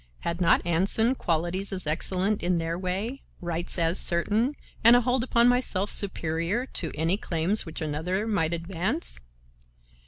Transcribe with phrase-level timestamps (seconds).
[0.21, 5.23] Had not Anson qualities as excellent in their way, rights as certain, and a hold
[5.23, 9.19] upon myself superior to any claims which another might advance?